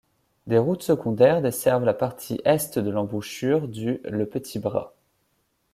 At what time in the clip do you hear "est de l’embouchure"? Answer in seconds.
2.43-3.67